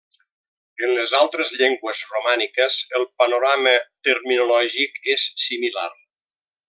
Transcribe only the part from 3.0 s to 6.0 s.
el panorama terminològic és similar.